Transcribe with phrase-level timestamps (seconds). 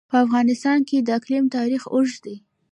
[0.09, 2.35] په افغانستان کې د اقلیم تاریخ اوږد دی.